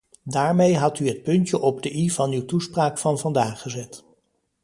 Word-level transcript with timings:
Daarmee 0.23 0.77
had 0.77 0.99
u 0.99 1.07
het 1.07 1.23
puntje 1.23 1.59
op 1.59 1.81
de 1.81 1.93
i 1.95 2.09
van 2.09 2.31
uw 2.31 2.45
toespraak 2.45 2.97
van 2.97 3.19
vandaag 3.19 3.61
gezet. 3.61 4.03